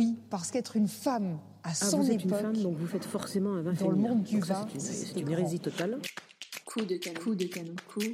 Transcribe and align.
oui, 0.00 0.16
parce 0.30 0.50
qu'être 0.50 0.76
une 0.76 0.88
femme 0.88 1.38
à 1.62 1.70
Ah, 1.70 1.74
son 1.74 1.98
vous 1.98 2.10
êtes 2.10 2.24
époque, 2.24 2.38
une 2.40 2.46
femme, 2.46 2.56
donc 2.62 2.78
vous 2.78 2.86
faites 2.86 3.04
forcément 3.04 3.52
un 3.52 3.60
vin 3.62 3.74
dans 3.74 3.90
le 3.90 3.96
monde 3.96 4.22
du 4.22 4.40
vin, 4.40 4.66
c'est 4.78 5.12
une- 5.12 5.26
une 5.26 5.32
hérésie 5.32 5.60
totale. 5.60 5.98
Coup 6.64 6.80
de 6.86 6.96
canon. 6.96 7.20
Coup 7.20 7.34
de 7.34 7.44
canon. 7.44 7.74
Coup 7.86 8.00
de 8.00 8.06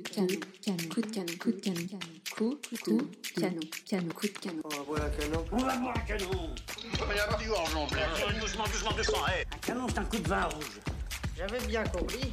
canon. 0.00 0.26
Canon. 0.62 0.88
Coup 0.90 1.00
de 1.02 1.06
canon. 1.06 1.26
Coup 1.38 1.50
de 1.52 1.60
canon. 1.60 1.98
Coup 2.34 2.50
coup 2.82 2.96
de 2.96 3.40
canon. 3.40 3.60
Canon. 3.86 4.08
Coup 4.12 4.26
de 4.26 4.38
canon. 4.38 4.62
On 4.64 4.68
va 4.76 4.82
boire 4.84 5.04
un 5.04 5.10
canon. 5.10 5.44
On 5.52 5.56
va 5.58 5.76
boire 5.76 5.94
un 5.96 6.00
canon 6.00 6.54
y 7.14 7.18
avoir 7.20 7.38
du 7.38 7.50
en 7.50 7.86
plein. 7.86 8.40
Doucement, 8.40 8.64
doucement, 8.64 8.92
doucement, 8.96 9.18
Un 9.54 9.58
canon, 9.58 9.86
c'est 9.88 9.98
un 9.98 10.04
coup 10.04 10.18
de 10.18 10.28
vin 10.28 10.44
rouge. 10.44 10.80
J'avais 11.36 11.66
bien 11.66 11.84
compris. 11.84 12.32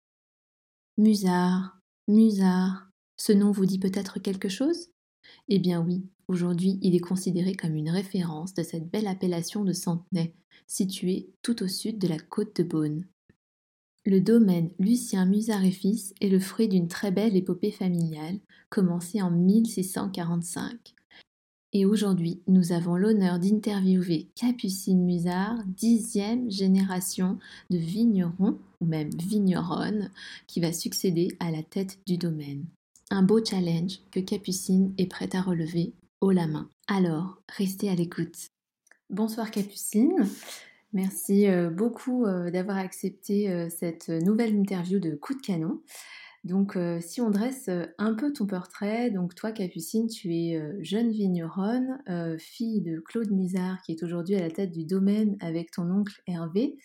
Musard, 0.97 1.79
Musard, 2.09 2.89
ce 3.15 3.31
nom 3.31 3.51
vous 3.51 3.65
dit 3.65 3.79
peut-être 3.79 4.19
quelque 4.19 4.49
chose? 4.49 4.89
Eh 5.47 5.57
bien 5.57 5.81
oui, 5.81 6.05
aujourd'hui 6.27 6.79
il 6.81 6.95
est 6.95 6.99
considéré 6.99 7.55
comme 7.55 7.75
une 7.75 7.89
référence 7.89 8.53
de 8.53 8.63
cette 8.63 8.89
belle 8.89 9.07
appellation 9.07 9.63
de 9.63 9.71
Centenay, 9.71 10.35
située 10.67 11.33
tout 11.43 11.63
au 11.63 11.67
sud 11.67 11.97
de 11.97 12.07
la 12.09 12.19
côte 12.19 12.57
de 12.57 12.63
Beaune. 12.63 13.05
Le 14.05 14.19
domaine 14.19 14.71
Lucien 14.79 15.25
Musard 15.25 15.63
et 15.63 15.71
Fils 15.71 16.13
est 16.19 16.29
le 16.29 16.39
fruit 16.39 16.67
d'une 16.67 16.89
très 16.89 17.11
belle 17.11 17.37
épopée 17.37 17.71
familiale, 17.71 18.39
commencée 18.69 19.21
en 19.21 19.31
1645. 19.31 20.95
Et 21.73 21.85
aujourd'hui, 21.85 22.41
nous 22.47 22.73
avons 22.73 22.97
l'honneur 22.97 23.39
d'interviewer 23.39 24.27
Capucine 24.35 25.05
Musard, 25.05 25.57
dixième 25.67 26.51
génération 26.51 27.39
de 27.69 27.77
vignerons, 27.77 28.57
ou 28.81 28.85
même 28.85 29.09
vigneronne, 29.17 30.11
qui 30.47 30.59
va 30.59 30.73
succéder 30.73 31.29
à 31.39 31.49
la 31.49 31.63
tête 31.63 31.99
du 32.05 32.17
domaine. 32.17 32.65
Un 33.09 33.23
beau 33.23 33.43
challenge 33.43 33.99
que 34.11 34.19
Capucine 34.19 34.93
est 34.97 35.07
prête 35.07 35.33
à 35.33 35.41
relever 35.41 35.93
haut 36.19 36.31
la 36.31 36.47
main. 36.47 36.69
Alors, 36.87 37.41
restez 37.47 37.89
à 37.89 37.95
l'écoute. 37.95 38.47
Bonsoir 39.09 39.49
Capucine. 39.49 40.27
Merci 40.93 41.47
euh, 41.47 41.69
beaucoup 41.69 42.25
euh, 42.25 42.51
d'avoir 42.51 42.77
accepté 42.77 43.49
euh, 43.49 43.69
cette 43.69 44.09
nouvelle 44.09 44.53
interview 44.53 44.99
de 44.99 45.15
Coup 45.15 45.35
de 45.35 45.41
canon. 45.41 45.81
Donc, 46.43 46.75
euh, 46.75 46.99
si 47.01 47.21
on 47.21 47.29
dresse 47.29 47.67
euh, 47.69 47.85
un 47.99 48.15
peu 48.15 48.33
ton 48.33 48.47
portrait, 48.47 49.11
donc 49.11 49.35
toi, 49.35 49.51
Capucine, 49.51 50.07
tu 50.07 50.35
es 50.35 50.57
euh, 50.57 50.73
jeune 50.81 51.11
vigneronne, 51.11 51.99
fille 52.39 52.81
de 52.81 52.99
Claude 52.99 53.31
Musard, 53.31 53.79
qui 53.83 53.91
est 53.91 54.03
aujourd'hui 54.03 54.35
à 54.35 54.41
la 54.41 54.49
tête 54.49 54.71
du 54.71 54.85
domaine 54.85 55.37
avec 55.39 55.71
ton 55.71 55.89
oncle 55.91 56.21
Hervé, 56.27 56.77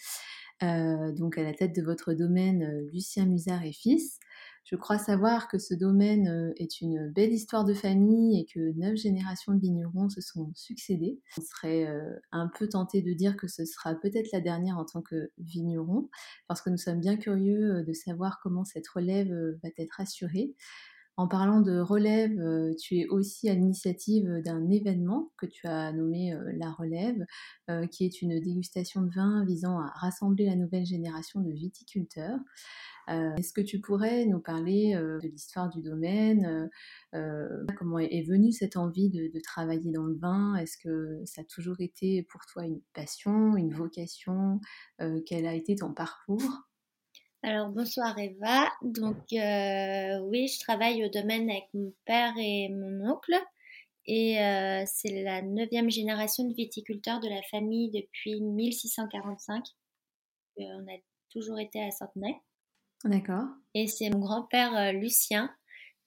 donc 0.61 1.39
à 1.39 1.43
la 1.43 1.53
tête 1.53 1.75
de 1.75 1.83
votre 1.83 2.13
domaine 2.15 2.87
Lucien 2.93 3.27
Musard 3.27 3.65
et 3.65 3.73
fils. 3.73 4.19
Je 4.67 4.75
crois 4.75 4.99
savoir 4.99 5.47
que 5.47 5.59
ce 5.59 5.75
domaine 5.75 6.27
euh, 6.27 6.53
est 6.57 6.81
une 6.81 7.09
belle 7.13 7.33
histoire 7.33 7.65
de 7.65 7.73
famille 7.73 8.41
et 8.41 8.47
que 8.47 8.77
neuf 8.77 8.97
générations 8.97 9.55
de 9.55 9.61
vignerons 9.61 10.09
se 10.09 10.21
sont 10.21 10.51
succédées. 10.57 11.21
On 11.39 11.43
serait 11.43 11.87
euh, 11.87 12.19
un 12.33 12.49
peu 12.49 12.69
tenté 12.69 13.01
de 13.01 13.13
dire 13.13 13.37
que 13.37 13.47
ce 13.47 13.65
sera 13.65 13.95
peut-être 13.95 14.33
la 14.33 14.41
dernière 14.41 14.77
en 14.77 14.85
tant 14.85 15.03
que 15.03 15.31
vigneron, 15.39 16.11
parce 16.49 16.63
que 16.63 16.71
nous 16.71 16.79
sommes 16.79 16.99
bien 16.99 17.17
curieux 17.17 17.77
euh, 17.77 17.85
de 17.85 17.93
savoir 17.93 18.41
comment 18.43 18.65
cette 18.65 18.89
relève 18.89 19.33
va 19.63 19.69
être 19.79 20.01
assurée. 20.01 20.57
En 21.17 21.29
parlant 21.29 21.61
de 21.61 21.79
relève, 21.79 22.37
tu 22.79 22.99
es 22.99 23.07
aussi 23.07 23.49
à 23.49 23.55
l'initiative 23.55 24.43
d'un 24.45 24.69
événement 24.69 25.33
que 25.39 25.47
tu 25.47 25.67
as 25.67 25.91
nommé 25.93 26.37
La 26.59 26.71
Relève, 26.71 27.25
qui 27.91 28.05
est 28.05 28.21
une 28.21 28.39
dégustation 28.39 29.01
de 29.01 29.09
vin 29.15 29.43
visant 29.47 29.79
à 29.79 29.91
rassembler 29.95 30.45
la 30.45 30.57
nouvelle 30.57 30.85
génération 30.85 31.41
de 31.41 31.51
viticulteurs. 31.51 32.39
Euh, 33.09 33.35
Est-ce 33.37 33.53
que 33.53 33.61
tu 33.61 33.81
pourrais 33.81 34.27
nous 34.27 34.41
parler 34.41 34.95
euh, 34.95 35.19
de 35.21 35.29
l'histoire 35.29 35.69
du 35.71 35.83
domaine 35.83 36.69
euh, 37.15 37.65
Comment 37.79 37.99
est, 37.99 38.23
venue 38.23 38.53
cette 38.53 38.77
envie 38.77 39.11
de, 39.11 39.41
travailler 39.41 39.93
dans 39.93 40.05
le 40.05 40.17
vin? 40.17 40.57
Est-ce 40.57 40.77
que 40.79 41.25
ça 41.25 41.43
a 41.43 41.45
toujours 41.45 41.81
été 41.81 42.23
pour 42.25 42.41
toi 42.47 42.65
une 42.65 42.81
passion, 42.95 43.57
une 43.57 43.73
vocation? 43.73 44.61
Quel 45.27 45.47
a 45.47 45.55
été 45.55 45.77
ton 45.77 45.93
parcours? 45.93 46.43
Alors 47.43 47.69
bonsoir 47.69 48.19
Eva. 48.19 48.69
Donc 48.83 49.19
oui, 49.31 50.49
je 50.49 50.61
travaille 50.61 51.05
au 51.05 51.09
domaine 51.09 51.49
avec 51.49 51.69
mon 51.75 51.93
père 52.07 52.35
et 52.39 52.69
mon 52.71 53.13
oncle. 53.13 53.35
Et 54.07 54.37
c'est 54.87 55.23
la 55.23 55.43
neuvième 55.43 55.91
génération 55.91 56.45
de 56.45 56.55
viticulteurs 56.55 57.21
de 57.21 57.29
la 57.29 57.43
famille 57.43 57.91
depuis 57.91 58.41
1645. 58.41 59.63
Euh, 60.59 60.65
on 60.81 60.93
a 60.93 60.97
toujours 61.31 61.59
été 61.59 61.83
à 61.83 61.91
Centenay. 61.91 62.35
D'accord. 63.07 63.47
Et 63.75 63.87
c'est 63.87 64.11
mon 64.11 64.21
grand-père 64.21 64.77
euh, 64.77 64.93
Lucien 64.93 65.55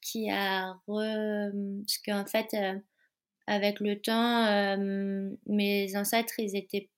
qui 0.02 0.30
a 0.30 0.74
re... 0.88 1.52
Parce 1.82 1.98
qu'en 2.06 2.26
fait, 2.26 2.54
euh, 2.54 2.80
avec 3.48 3.80
le 3.80 4.02
temps, 4.02 4.46
euh, 4.46 5.30
mes 5.48 5.96
ancêtres, 5.96 6.36
ils 6.40 6.56
étaient... 6.56 6.90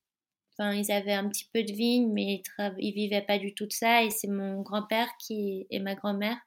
Enfin, 0.58 0.74
ils 0.74 0.92
avaient 0.92 1.14
un 1.14 1.28
petit 1.30 1.50
peu 1.54 1.64
de 1.64 1.72
vigne, 1.72 2.12
mais 2.12 2.36
ils, 2.36 2.42
tra... 2.42 2.72
ils 2.78 2.94
vivaient 2.94 3.22
pas 3.22 3.40
du 3.40 3.54
tout 3.54 3.66
de 3.66 3.74
ça. 3.74 4.04
Et 4.04 4.10
c'est 4.10 4.28
mon 4.28 4.62
grand-père 4.62 5.10
qui... 5.20 5.68
et 5.70 5.80
ma 5.80 5.96
grand-mère 5.96 6.38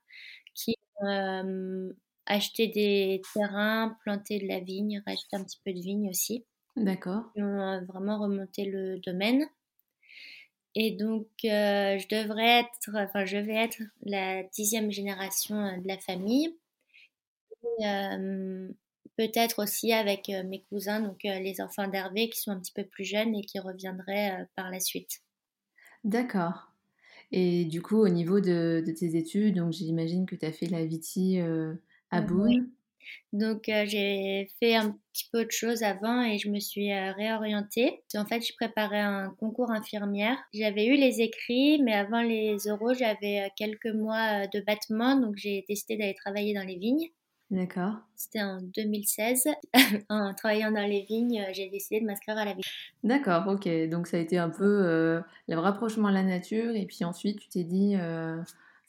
qui 0.55 0.77
ont 1.01 1.09
euh, 1.09 1.93
acheté 2.27 2.69
des 2.69 3.21
terrains, 3.35 3.97
planté 4.05 4.39
de 4.39 4.47
la 4.47 4.61
vigne, 4.61 5.03
racheté 5.07 5.37
un 5.37 5.45
petit 5.45 5.61
peu 5.65 5.73
de 5.73 5.81
vigne 5.81 6.09
aussi. 6.09 6.45
D'accord. 6.77 7.25
Ils 7.37 7.45
ont 7.45 7.85
vraiment 7.87 8.19
remonté 8.21 8.65
le 8.65 8.99
domaine. 9.01 9.45
Et 10.75 10.91
donc, 10.91 11.29
euh, 11.45 11.99
je 11.99 12.09
devrais 12.09 12.61
être, 12.61 12.91
enfin, 12.95 13.25
je 13.25 13.37
vais 13.37 13.55
être 13.55 13.79
la 14.03 14.43
dixième 14.43 14.91
génération 14.91 15.57
euh, 15.57 15.77
de 15.79 15.89
la 15.89 15.99
famille. 15.99 16.57
Euh, 17.85 18.69
Peut-être 19.17 19.63
aussi 19.63 19.93
avec 19.93 20.29
mes 20.29 20.63
cousins, 20.63 21.01
donc 21.01 21.21
les 21.23 21.61
enfants 21.61 21.87
d'Hervé 21.87 22.29
qui 22.31 22.41
sont 22.41 22.51
un 22.51 22.59
petit 22.59 22.73
peu 22.73 22.83
plus 22.83 23.05
jeunes 23.05 23.37
et 23.37 23.43
qui 23.43 23.61
reviendraient 23.61 24.49
par 24.57 24.73
la 24.73 24.81
suite. 24.81 25.23
D'accord. 26.03 26.73
Et 27.31 27.65
du 27.65 27.81
coup, 27.81 27.99
au 27.99 28.09
niveau 28.09 28.41
de, 28.41 28.83
de 28.85 28.91
tes 28.91 29.15
études, 29.15 29.55
donc 29.55 29.73
j'imagine 29.73 30.27
que 30.27 30.35
tu 30.35 30.45
as 30.45 30.51
fait 30.51 30.67
la 30.67 30.85
Viti 30.85 31.39
à 32.11 32.23
Oui. 32.23 32.63
Donc 33.33 33.69
euh, 33.69 33.85
j'ai 33.87 34.49
fait 34.61 34.77
un 34.77 34.97
petit 35.13 35.29
peu 35.33 35.45
de 35.45 35.51
choses 35.51 35.83
avant 35.83 36.23
et 36.23 36.39
je 36.39 36.49
me 36.49 36.61
suis 36.61 36.93
euh, 36.93 37.13
réorientée. 37.13 38.03
En 38.15 38.27
fait, 38.27 38.41
je 38.41 38.53
préparais 38.55 39.01
un 39.01 39.35
concours 39.39 39.71
infirmière. 39.71 40.37
J'avais 40.53 40.87
eu 40.87 40.97
les 40.97 41.21
écrits, 41.21 41.83
mais 41.83 41.95
avant 41.95 42.23
les 42.23 42.57
euros, 42.69 42.95
j'avais 42.95 43.43
euh, 43.43 43.49
quelques 43.57 43.95
mois 43.95 44.47
de 44.47 44.61
battement, 44.61 45.17
donc 45.17 45.37
j'ai 45.37 45.65
décidé 45.69 45.97
d'aller 45.97 46.15
travailler 46.15 46.55
dans 46.55 46.67
les 46.67 46.77
vignes. 46.77 47.09
D'accord. 47.51 47.95
C'était 48.17 48.43
en 48.43 48.61
2016. 48.61 49.49
en 50.09 50.35
travaillant 50.35 50.73
dans 50.73 50.87
les 50.87 51.03
vignes, 51.03 51.47
j'ai 51.53 51.69
décidé 51.69 52.01
de 52.01 52.07
m'inscrire 52.07 52.39
à 52.39 52.45
la 52.45 52.53
vigne. 52.53 52.63
D'accord, 53.03 53.45
ok. 53.47 53.69
Donc 53.89 54.07
ça 54.07 54.17
a 54.17 54.21
été 54.21 54.39
un 54.39 54.51
peu 54.51 54.65
euh, 54.65 55.21
le 55.49 55.59
rapprochement 55.59 56.09
à 56.09 56.13
la 56.13 56.23
nature 56.23 56.75
et 56.75 56.87
puis 56.87 57.05
ensuite 57.05 57.39
tu 57.39 57.49
t'es 57.49 57.65
dit 57.65 57.95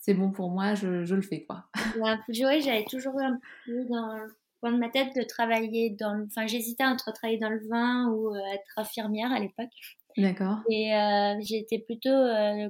c'est 0.06 0.14
bon 0.14 0.30
pour 0.30 0.52
moi, 0.52 0.76
je, 0.76 1.04
je 1.04 1.16
le 1.16 1.24
fais 1.24 1.46
quoi. 1.46 1.66
Ouais, 2.00 2.62
j'avais 2.62 2.86
toujours 2.86 3.20
eu 3.20 3.24
un 3.24 3.40
peu 3.66 3.86
dans 3.86 4.16
le 4.16 4.38
coin 4.62 4.72
de 4.72 4.78
ma 4.78 4.90
tête 4.90 5.16
de 5.16 5.24
travailler 5.24 5.90
dans 5.90 6.14
le... 6.14 6.26
Enfin, 6.26 6.46
j'hésitais 6.46 6.84
entre 6.84 7.12
travailler 7.12 7.40
dans 7.40 7.50
le 7.50 7.68
vin 7.68 8.10
ou 8.10 8.30
euh, 8.30 8.54
être 8.54 8.78
infirmière 8.78 9.32
à 9.32 9.40
l'époque. 9.40 9.72
D'accord. 10.16 10.60
Et 10.70 10.94
euh, 10.94 11.40
j'étais 11.42 11.80
plutôt 11.80 12.10
euh, 12.10 12.70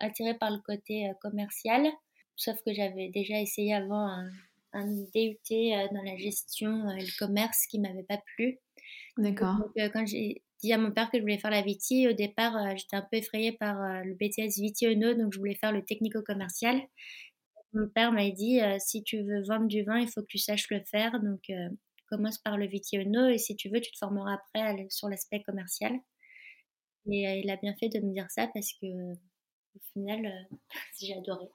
attirée 0.00 0.34
par 0.34 0.50
le 0.50 0.58
côté 0.58 1.08
commercial, 1.22 1.86
sauf 2.34 2.56
que 2.66 2.74
j'avais 2.74 3.10
déjà 3.10 3.40
essayé 3.40 3.72
avant 3.72 4.08
un, 4.08 4.28
un 4.72 4.86
DUT 4.86 5.38
dans 5.92 6.02
la 6.02 6.16
gestion 6.16 6.90
et 6.90 7.00
le 7.00 7.18
commerce 7.18 7.66
qui 7.68 7.78
m'avait 7.78 8.02
pas 8.02 8.18
plu. 8.34 8.58
D'accord. 9.16 9.54
Donc, 9.54 9.92
quand 9.92 10.04
j'ai 10.04 10.42
dit 10.62 10.72
à 10.72 10.78
mon 10.78 10.90
père 10.90 11.10
que 11.10 11.18
je 11.18 11.22
voulais 11.22 11.38
faire 11.38 11.50
la 11.50 11.62
Viti, 11.62 12.08
au 12.08 12.12
départ, 12.12 12.56
euh, 12.56 12.74
j'étais 12.76 12.96
un 12.96 13.02
peu 13.02 13.16
effrayée 13.18 13.52
par 13.52 13.80
euh, 13.80 14.02
le 14.02 14.14
BTS 14.14 14.60
Viti 14.60 14.86
Ono, 14.88 15.14
donc 15.14 15.32
je 15.32 15.38
voulais 15.38 15.54
faire 15.54 15.72
le 15.72 15.84
technico-commercial. 15.84 16.80
Mon 17.72 17.88
père 17.88 18.12
m'a 18.12 18.30
dit 18.30 18.60
euh, 18.60 18.76
si 18.78 19.02
tu 19.02 19.22
veux 19.22 19.42
vendre 19.42 19.66
du 19.66 19.82
vin, 19.82 19.98
il 19.98 20.08
faut 20.08 20.22
que 20.22 20.26
tu 20.28 20.38
saches 20.38 20.70
le 20.70 20.80
faire. 20.84 21.20
Donc, 21.20 21.50
commence 22.08 22.38
par 22.38 22.56
le 22.56 22.66
Viti 22.66 22.98
Ono 22.98 23.28
et 23.28 23.38
si 23.38 23.56
tu 23.56 23.68
veux, 23.68 23.80
tu 23.80 23.90
te 23.90 23.98
formeras 23.98 24.34
après 24.34 24.86
sur 24.90 25.08
l'aspect 25.08 25.42
commercial. 25.42 25.92
Et 27.10 27.40
il 27.44 27.50
a 27.50 27.56
bien 27.56 27.74
fait 27.78 27.88
de 27.88 28.00
me 28.00 28.12
dire 28.12 28.26
ça 28.30 28.48
parce 28.52 28.72
que, 28.80 28.86
au 28.86 29.80
final, 29.92 30.48
j'ai 31.00 31.14
adoré. 31.14 31.46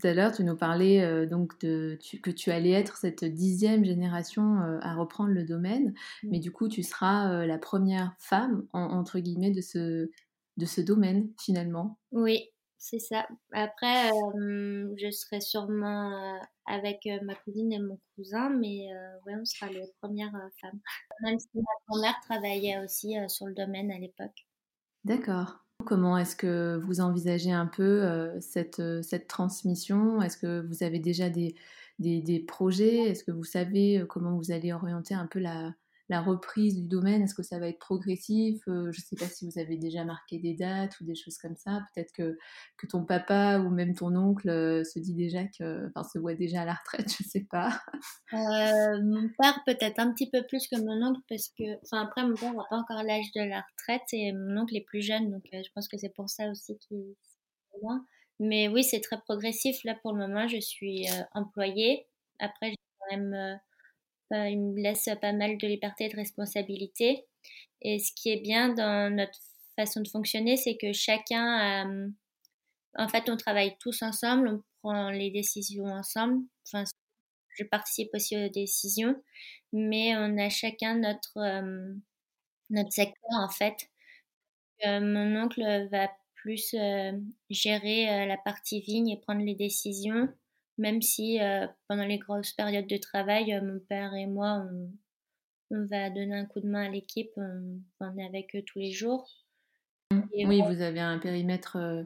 Tout 0.00 0.06
à 0.06 0.14
l'heure, 0.14 0.32
tu 0.32 0.44
nous 0.44 0.56
parlais 0.56 1.02
euh, 1.02 1.26
donc 1.26 1.58
de 1.60 1.98
que 2.22 2.30
tu 2.30 2.50
allais 2.50 2.70
être 2.70 2.96
cette 2.96 3.24
dixième 3.24 3.84
génération 3.84 4.60
euh, 4.62 4.78
à 4.80 4.94
reprendre 4.94 5.30
le 5.30 5.44
domaine, 5.44 5.94
mais 6.22 6.38
du 6.38 6.52
coup, 6.52 6.68
tu 6.68 6.82
seras 6.82 7.30
euh, 7.30 7.46
la 7.46 7.58
première 7.58 8.14
femme 8.18 8.66
entre 8.72 9.18
guillemets 9.18 9.50
de 9.50 9.60
ce 9.60 10.10
de 10.56 10.66
ce 10.66 10.80
domaine 10.80 11.30
finalement. 11.38 11.98
Oui, 12.12 12.48
c'est 12.78 12.98
ça. 12.98 13.26
Après, 13.52 14.10
je 14.96 15.10
serai 15.10 15.40
sûrement 15.40 16.40
avec 16.66 17.06
ma 17.22 17.34
cousine 17.34 17.72
et 17.72 17.78
mon 17.78 17.98
cousin, 18.16 18.50
mais 18.50 18.88
ouais, 19.26 19.34
on 19.38 19.44
sera 19.44 19.70
les 19.70 19.84
premières 20.00 20.36
femmes. 20.60 20.80
Même 21.22 21.38
si 21.38 21.48
ma 21.54 21.62
grand-mère 21.88 22.18
travaillait 22.22 22.78
aussi 22.82 23.16
sur 23.28 23.46
le 23.46 23.54
domaine 23.54 23.90
à 23.90 23.98
l'époque. 23.98 24.46
D'accord. 25.04 25.64
Comment 25.86 26.18
est-ce 26.18 26.36
que 26.36 26.80
vous 26.84 27.00
envisagez 27.00 27.52
un 27.52 27.66
peu 27.66 27.82
euh, 27.82 28.40
cette, 28.40 28.80
euh, 28.80 29.02
cette 29.02 29.28
transmission? 29.28 30.20
Est-ce 30.22 30.36
que 30.36 30.66
vous 30.66 30.82
avez 30.82 30.98
déjà 30.98 31.28
des 31.30 32.44
projets? 32.46 33.08
Est-ce 33.08 33.24
que 33.24 33.32
vous 33.32 33.44
savez 33.44 33.98
euh, 34.00 34.06
comment 34.06 34.36
vous 34.36 34.50
allez 34.52 34.72
orienter 34.72 35.14
un 35.14 35.26
peu 35.26 35.38
la, 35.38 35.74
la 36.10 36.20
reprise 36.20 36.76
du 36.76 36.88
domaine 36.88 37.22
Est-ce 37.22 37.36
que 37.36 37.44
ça 37.44 37.60
va 37.60 37.68
être 37.68 37.78
progressif 37.78 38.60
Je 38.66 38.88
ne 38.88 38.92
sais 38.92 39.14
pas 39.16 39.26
si 39.26 39.46
vous 39.46 39.58
avez 39.60 39.76
déjà 39.76 40.04
marqué 40.04 40.38
des 40.38 40.54
dates 40.54 41.00
ou 41.00 41.04
des 41.04 41.14
choses 41.14 41.38
comme 41.38 41.54
ça. 41.56 41.82
Peut-être 41.94 42.12
que, 42.12 42.36
que 42.76 42.86
ton 42.88 43.04
papa 43.04 43.60
ou 43.60 43.70
même 43.70 43.94
ton 43.94 44.16
oncle 44.16 44.48
se 44.84 44.98
dit 44.98 45.14
déjà 45.14 45.44
que, 45.44 45.88
enfin, 45.88 46.02
se 46.02 46.18
voit 46.18 46.34
déjà 46.34 46.62
à 46.62 46.64
la 46.64 46.74
retraite, 46.74 47.06
je 47.18 47.24
ne 47.24 47.28
sais 47.28 47.46
pas. 47.48 47.80
Euh, 48.32 49.02
mon 49.04 49.28
père 49.38 49.62
peut-être 49.64 50.00
un 50.00 50.12
petit 50.12 50.28
peu 50.28 50.42
plus 50.42 50.66
que 50.66 50.80
mon 50.80 51.00
oncle 51.06 51.20
parce 51.28 51.48
que, 51.56 51.76
enfin 51.84 52.02
après 52.02 52.26
mon 52.26 52.34
père 52.34 52.54
n'a 52.54 52.64
pas 52.68 52.76
encore 52.76 53.02
l'âge 53.04 53.30
de 53.36 53.42
la 53.42 53.62
retraite 53.70 54.02
et 54.12 54.32
mon 54.32 54.62
oncle 54.62 54.76
est 54.76 54.84
plus 54.84 55.02
jeune, 55.02 55.30
donc 55.30 55.44
euh, 55.54 55.62
je 55.64 55.70
pense 55.74 55.86
que 55.86 55.96
c'est 55.96 56.12
pour 56.14 56.28
ça 56.28 56.50
aussi 56.50 56.76
qu'il. 56.78 57.14
Mais 58.40 58.68
oui, 58.68 58.82
c'est 58.82 59.00
très 59.00 59.20
progressif. 59.20 59.84
Là 59.84 59.94
pour 60.02 60.12
le 60.12 60.26
moment, 60.26 60.48
je 60.48 60.58
suis 60.58 61.08
euh, 61.08 61.22
employée. 61.34 62.06
Après, 62.40 62.70
j'ai 62.70 62.76
quand 62.98 63.16
même 63.16 63.60
il 64.32 64.58
me 64.60 64.80
laisse 64.80 65.08
pas 65.20 65.32
mal 65.32 65.58
de 65.58 65.66
liberté 65.66 66.04
et 66.04 66.08
de 66.08 66.16
responsabilité. 66.16 67.26
Et 67.82 67.98
ce 67.98 68.12
qui 68.14 68.30
est 68.30 68.40
bien 68.40 68.70
dans 68.74 69.14
notre 69.14 69.38
façon 69.76 70.00
de 70.02 70.08
fonctionner, 70.08 70.56
c'est 70.56 70.76
que 70.76 70.92
chacun, 70.92 72.12
en 72.96 73.08
fait, 73.08 73.28
on 73.28 73.36
travaille 73.36 73.76
tous 73.80 74.02
ensemble, 74.02 74.48
on 74.48 74.62
prend 74.82 75.10
les 75.10 75.30
décisions 75.30 75.86
ensemble. 75.86 76.44
Enfin, 76.66 76.84
je 77.56 77.64
participe 77.64 78.10
aussi 78.14 78.36
aux 78.36 78.48
décisions, 78.48 79.22
mais 79.72 80.16
on 80.16 80.38
a 80.38 80.48
chacun 80.50 80.96
notre, 80.96 81.38
notre 82.70 82.92
secteur, 82.92 83.30
en 83.32 83.48
fait. 83.48 83.88
Euh, 84.86 85.00
mon 85.00 85.42
oncle 85.42 85.88
va 85.90 86.10
plus 86.34 86.74
gérer 87.50 88.26
la 88.26 88.36
partie 88.38 88.80
vigne 88.80 89.10
et 89.10 89.20
prendre 89.20 89.42
les 89.42 89.54
décisions 89.54 90.28
même 90.80 91.02
si 91.02 91.40
euh, 91.40 91.66
pendant 91.88 92.04
les 92.04 92.18
grosses 92.18 92.52
périodes 92.52 92.86
de 92.86 92.96
travail, 92.96 93.52
euh, 93.52 93.62
mon 93.62 93.78
père 93.80 94.14
et 94.14 94.26
moi, 94.26 94.66
on, 95.70 95.84
va 95.86 96.10
donner 96.10 96.34
un 96.34 96.46
coup 96.46 96.60
de 96.60 96.66
main 96.66 96.86
à 96.86 96.88
l'équipe, 96.88 97.30
on, 97.36 98.18
est 98.18 98.24
avec 98.24 98.56
eux 98.56 98.62
tous 98.66 98.78
les 98.78 98.90
jours. 98.90 99.28
oui, 100.10 100.62
vous 100.62 100.80
avez 100.80 101.00
un 101.00 101.18
périmètre 101.18 101.76
euh, 101.76 102.02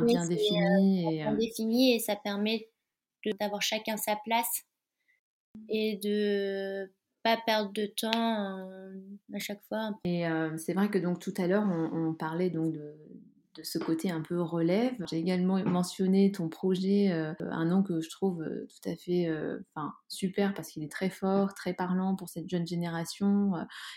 bien 0.00 0.26
défini. 0.26 1.14
et, 1.14 1.22
bien 1.22 1.34
défini 1.34 1.94
et 1.94 1.98
ça 1.98 2.16
permet 2.16 2.68
d'avoir 3.38 3.62
chacun 3.62 3.96
sa 3.96 4.16
place 4.24 4.64
et 5.68 5.98
de 6.02 6.90
pas 7.22 7.38
perdre 7.46 7.72
de 7.72 7.86
temps 7.86 8.10
à 9.32 9.38
chaque 9.38 9.62
fois. 9.68 9.90
Et 10.04 10.24
c'est 10.56 10.72
vrai 10.72 10.88
que 10.90 10.98
donc 10.98 11.20
tout 11.20 11.34
à 11.36 11.46
l'heure 11.46 11.64
on, 11.64 12.08
on, 12.08 12.14
parlait 12.14 12.50
donc 12.50 12.72
de, 12.72 12.96
de 13.54 13.62
ce 13.62 13.78
côté 13.78 14.10
un 14.10 14.20
peu 14.20 14.40
relève. 14.40 14.94
J'ai 15.08 15.18
également 15.18 15.62
mentionné 15.64 16.32
ton 16.32 16.48
projet, 16.48 17.12
euh, 17.12 17.32
un 17.40 17.66
nom 17.66 17.82
que 17.82 18.00
je 18.00 18.10
trouve 18.10 18.42
euh, 18.42 18.66
tout 18.68 18.88
à 18.88 18.96
fait 18.96 19.28
euh, 19.28 19.58
super 20.08 20.54
parce 20.54 20.70
qu'il 20.70 20.82
est 20.82 20.90
très 20.90 21.10
fort, 21.10 21.54
très 21.54 21.74
parlant 21.74 22.16
pour 22.16 22.28
cette 22.28 22.48
jeune 22.48 22.66
génération. 22.66 23.52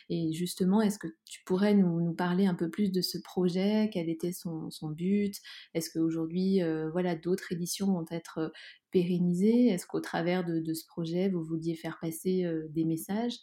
et 0.10 0.32
justement, 0.34 0.82
est-ce 0.82 1.00
que 1.00 1.08
tu 1.26 1.44
pourrais 1.46 1.74
nous, 1.74 2.02
nous, 2.02 2.14
parler 2.14 2.46
un 2.46 2.56
peu 2.56 2.70
plus 2.70 2.92
de 2.92 3.02
ce 3.02 3.18
projet? 3.18 3.90
Quel 3.92 4.10
était 4.10 4.32
son, 4.32 4.70
son 4.70 4.90
but? 4.90 5.36
Est-ce 5.74 5.90
qu'aujourd'hui, 5.92 6.62
voilà, 6.92 7.16
d'autres 7.16 7.52
éditions 7.52 7.88
vont 7.88 8.06
être 8.12 8.52
pérennisées? 8.92 9.68
Est-ce 9.68 9.88
qu'au 9.88 10.02
travers 10.02 10.46
de, 10.46 10.74
ce 10.74 10.86
projet, 10.88 11.30
vous 11.30 11.44
vouliez 11.44 11.76
faire 11.76 11.98
passer 12.00 12.46
des 12.70 12.86
messages? 12.86 13.38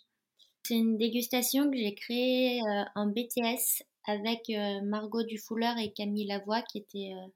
C'est 0.66 0.76
une 0.76 0.96
dégustation 0.96 1.70
que 1.70 1.76
j'ai 1.76 1.94
créée 1.94 2.61
en 2.94 3.06
BTS 3.06 3.84
avec 4.06 4.51
euh, 4.51 4.81
Margot 4.83 5.23
Dufouleur 5.23 5.79
et 5.79 5.93
Camille 5.93 6.27
Lavoie 6.27 6.62
qui 6.62 6.79
étaient 6.79 7.12
euh, 7.15 7.29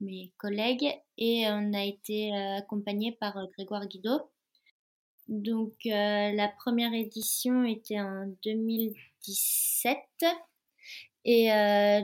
mes 0.00 0.32
collègues 0.38 0.92
et 1.18 1.44
on 1.48 1.72
a 1.72 1.84
été 1.84 2.32
euh, 2.34 2.56
accompagnés 2.56 3.12
par 3.12 3.36
Grégoire 3.56 3.86
Guido. 3.86 4.30
Donc 5.28 5.72
la 5.84 6.48
première 6.58 6.92
édition 6.92 7.64
était 7.64 8.00
en 8.00 8.26
2017 8.44 9.96
et 11.24 11.48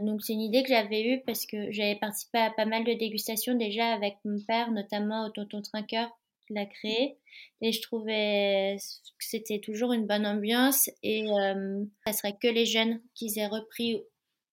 donc 0.02 0.22
c'est 0.22 0.34
une 0.34 0.40
idée 0.40 0.62
que 0.62 0.68
j'avais 0.68 1.02
eue 1.02 1.22
parce 1.26 1.44
que 1.44 1.70
j'avais 1.72 1.96
participé 1.96 2.38
à 2.38 2.52
pas 2.52 2.64
mal 2.64 2.84
de 2.84 2.92
dégustations 2.92 3.54
déjà 3.54 3.92
avec 3.92 4.14
mon 4.24 4.38
père, 4.46 4.70
notamment 4.70 5.26
au 5.26 5.30
Tonton 5.30 5.60
Trinqueur 5.60 6.08
l'a 6.52 6.66
créé. 6.66 7.18
Et 7.60 7.72
je 7.72 7.82
trouvais 7.82 8.76
que 8.78 9.24
c'était 9.24 9.60
toujours 9.60 9.92
une 9.92 10.06
bonne 10.06 10.26
ambiance 10.26 10.90
et 11.02 11.30
euh, 11.30 11.84
ça 12.06 12.12
serait 12.12 12.36
que 12.36 12.48
les 12.48 12.66
jeunes 12.66 13.00
qui 13.14 13.32
aient 13.38 13.46
repris 13.46 14.02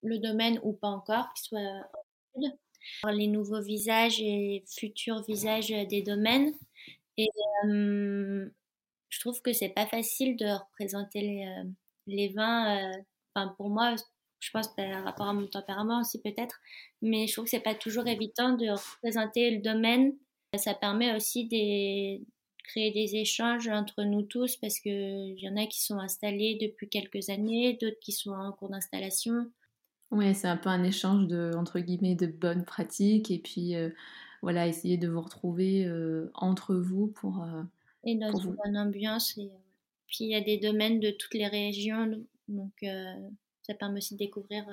le 0.04 0.20
domaine 0.20 0.60
ou 0.64 0.74
pas 0.74 0.90
encore, 0.90 1.28
qui 1.36 1.44
soient 1.44 1.90
les 3.12 3.28
nouveaux 3.28 3.62
visages 3.62 4.22
et 4.22 4.64
futurs 4.68 5.24
visages 5.24 5.70
des 5.70 6.02
domaines. 6.02 6.54
Et 7.18 7.30
euh, 7.66 8.50
je 9.10 9.20
trouve 9.20 9.42
que 9.42 9.54
c'est 9.54 9.70
pas 9.70 9.88
facile 9.88 10.36
de 10.38 10.46
représenter 10.46 11.22
les, 11.22 11.46
euh, 11.46 11.64
les 12.08 12.30
vins. 12.30 12.92
Enfin, 13.34 13.54
pour 13.58 13.70
moi, 13.70 13.96
je 14.46 14.52
pense 14.52 14.68
par 14.76 15.04
rapport 15.04 15.28
à 15.28 15.34
mon 15.34 15.48
tempérament 15.48 16.02
aussi 16.02 16.22
peut-être, 16.22 16.60
mais 17.02 17.28
je 17.28 17.34
trouve 17.34 17.46
que 17.46 17.52
c'est 17.52 17.60
pas 17.60 17.76
toujours 17.76 18.08
évident 18.08 18.54
de 18.54 18.70
représenter 18.70 19.52
le 19.52 19.62
domaine. 19.62 20.14
Ça 20.58 20.74
permet 20.74 21.16
aussi 21.16 21.46
de 21.48 22.24
créer 22.66 22.92
des 22.92 23.16
échanges 23.16 23.68
entre 23.68 24.04
nous 24.04 24.24
tous 24.24 24.58
parce 24.58 24.80
qu'il 24.80 25.40
y 25.40 25.50
en 25.50 25.56
a 25.58 25.66
qui 25.68 25.82
sont 25.84 26.00
installés 26.00 26.58
depuis 26.60 26.90
quelques 26.90 27.30
années, 27.30 27.78
d'autres 27.82 28.00
qui 28.02 28.12
sont 28.12 28.32
en 28.32 28.52
cours 28.52 28.70
d'installation. 28.70 29.50
Oui, 30.12 30.34
c'est 30.36 30.48
un 30.48 30.58
peu 30.58 30.70
un 30.70 30.84
échange 30.84 31.28
de, 31.28 31.52
entre 31.56 31.80
guillemets, 31.80 32.16
de 32.16 32.28
bonnes 32.28 32.66
pratiques 32.66 33.32
et 33.32 33.40
puis 33.40 33.76
euh, 33.76 33.90
voilà, 34.42 34.68
essayer 34.68 34.98
de 34.98 35.08
vous 35.08 35.22
retrouver 35.22 35.86
euh, 35.86 36.32
entre 36.34 36.76
vous 36.76 37.08
pour... 37.08 37.44
Euh, 37.44 37.64
et 38.04 38.16
dans 38.16 38.36
une 38.36 38.56
bonne 38.56 38.78
ambiance. 38.78 39.38
Et, 39.38 39.50
puis 40.08 40.26
il 40.26 40.30
y 40.30 40.36
a 40.36 40.42
des 40.42 40.58
domaines 40.58 41.00
de 41.00 41.10
toutes 41.10 41.34
les 41.34 41.48
régions, 41.48 42.24
donc 42.48 42.86
ça 43.64 43.74
permet 43.74 43.98
aussi 43.98 44.14
de 44.14 44.20
découvrir 44.20 44.64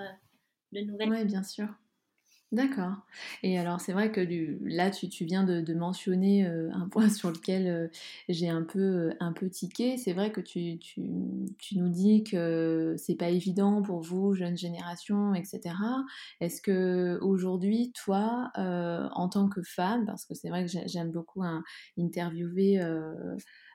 de 0.73 0.81
nouvelles... 0.81 1.09
Oui, 1.09 1.25
bien 1.25 1.43
sûr. 1.43 1.69
D'accord. 2.53 2.97
Et 3.43 3.59
alors, 3.59 3.81
c'est 3.81 3.95
vrai 3.95 4.13
que 4.13 4.21
là, 4.63 4.91
tu, 4.91 5.25
viens 5.25 5.43
de, 5.43 5.73
mentionner 5.73 6.47
euh, 6.47 6.71
un 6.75 6.87
point 6.87 7.09
sur 7.09 7.31
lequel 7.31 7.67
euh, 7.67 7.89
j'ai 8.29 8.51
un 8.51 8.63
peu, 8.63 8.79
euh, 8.79 9.15
un 9.21 9.33
peu 9.33 9.49
tiqué. 9.49 9.97
C'est 9.97 10.13
vrai 10.13 10.31
que 10.31 10.43
tu, 10.43 10.79
nous 11.75 11.89
dis 11.89 12.25
que 12.25 12.95
c'est 12.99 13.15
pas 13.15 13.31
évident 13.31 13.81
pour 13.81 14.03
vous, 14.03 14.35
jeune 14.35 14.59
génération, 14.59 15.35
etc. 15.35 15.75
Est-ce 16.41 16.61
que 16.61 17.19
aujourd'hui, 17.23 17.91
toi, 17.93 18.53
en 18.55 19.29
tant 19.31 19.49
que 19.49 19.63
femme, 19.63 20.05
parce 20.05 20.27
que 20.27 20.35
c'est 20.35 20.51
vrai 20.51 20.67
que 20.67 20.71
j'aime 20.87 21.11
beaucoup 21.11 21.43
interviewer 21.99 22.81